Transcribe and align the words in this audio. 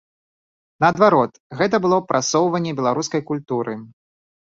Наадварот, 0.85 1.37
гэта 1.61 1.75
было 1.85 2.01
б 2.01 2.11
прасоўванне 2.15 2.77
беларускай 2.83 3.21
культуры. 3.33 3.81